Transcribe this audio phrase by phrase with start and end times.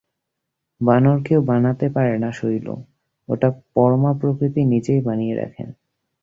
[0.81, 2.67] বানর কেউ বানাতে পারে না শৈল,
[3.29, 5.69] ওটা পরমা প্রকৃতি নিজেই বানিয়ে রাখেন।